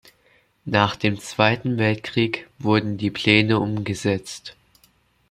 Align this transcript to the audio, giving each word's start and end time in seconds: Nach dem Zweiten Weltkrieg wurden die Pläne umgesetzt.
Nach 0.65 0.95
dem 0.95 1.19
Zweiten 1.19 1.77
Weltkrieg 1.77 2.49
wurden 2.57 2.97
die 2.97 3.11
Pläne 3.11 3.59
umgesetzt. 3.59 4.55